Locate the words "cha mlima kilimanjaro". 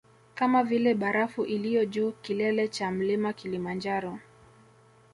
2.67-4.19